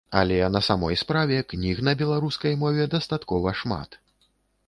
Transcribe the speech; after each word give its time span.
Але 0.19 0.37
на 0.53 0.61
самой 0.67 0.95
справе, 1.01 1.35
кніг 1.51 1.81
на 1.89 1.93
беларускай 2.01 2.57
мове 2.63 2.87
дастаткова 2.95 3.53
шмат. 3.61 3.99